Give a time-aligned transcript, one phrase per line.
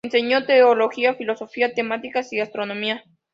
[0.03, 3.03] Enseñó teología, filosofía, matemáticas y astronomía.